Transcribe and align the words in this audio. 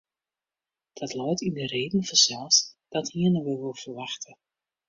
Dat 0.99 1.13
leit 1.19 1.41
yn 1.47 1.53
de 1.57 1.65
reden 1.65 2.03
fansels, 2.03 2.57
dat 2.93 3.07
hienen 3.15 3.43
we 3.45 3.53
wol 3.61 3.73
ferwachte. 3.81 4.31